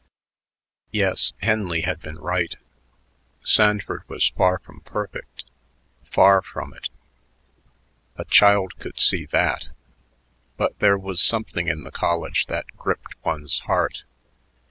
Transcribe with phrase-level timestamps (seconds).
[0.89, 2.55] Yes, Henley had been right.
[3.43, 5.43] Sanford was far from perfect,
[6.05, 6.89] far from it
[8.17, 9.69] a child could see that
[10.57, 14.03] but there was something in the college that gripped one's heart.